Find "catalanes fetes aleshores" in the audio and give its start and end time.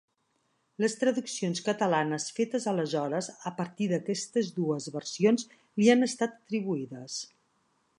1.67-3.29